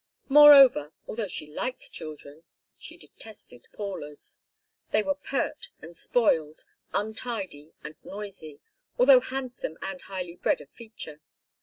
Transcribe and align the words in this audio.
Moreover, 0.29 0.93
although 1.05 1.27
she 1.27 1.45
liked 1.53 1.91
children, 1.91 2.41
she 2.75 2.97
detested 2.97 3.67
Paula's. 3.73 4.39
They 4.89 5.03
were 5.03 5.13
pert 5.13 5.67
and 5.79 5.95
spoiled, 5.95 6.65
untidy 6.91 7.73
and 7.83 7.93
noisy, 8.03 8.59
although 8.97 9.19
handsome 9.19 9.77
and 9.79 10.01
highly 10.01 10.37
bred 10.37 10.59
of 10.59 10.71
feature. 10.71 11.21